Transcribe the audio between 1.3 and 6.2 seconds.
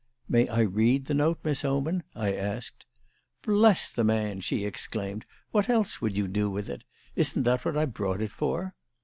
Miss Oman?" I asked. "Bless the man!" she exclaimed. "What else would